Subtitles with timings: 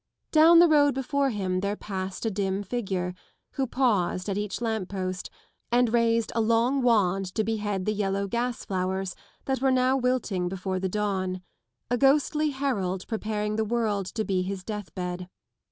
[0.31, 3.13] Down the road before him there passed a dim figure,
[3.51, 5.29] who paused at each lamp post
[5.71, 10.49] and raised a long wand to behead the yellow gas flowers that were now wilting
[10.49, 11.41] before the dawn:
[11.91, 15.29] a ghostly herald preparing the world to be his deathbed.